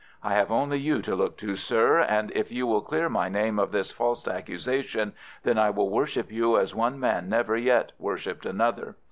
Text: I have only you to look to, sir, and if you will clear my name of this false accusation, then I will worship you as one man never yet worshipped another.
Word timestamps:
I 0.23 0.33
have 0.33 0.51
only 0.51 0.79
you 0.79 0.99
to 1.03 1.15
look 1.15 1.37
to, 1.37 1.55
sir, 1.55 1.99
and 1.99 2.31
if 2.31 2.51
you 2.51 2.65
will 2.65 2.81
clear 2.81 3.07
my 3.07 3.29
name 3.29 3.59
of 3.59 3.71
this 3.71 3.91
false 3.91 4.27
accusation, 4.27 5.13
then 5.43 5.59
I 5.59 5.69
will 5.69 5.89
worship 5.91 6.31
you 6.31 6.57
as 6.57 6.73
one 6.73 6.99
man 6.99 7.29
never 7.29 7.55
yet 7.55 7.91
worshipped 7.99 8.47
another. 8.47 8.95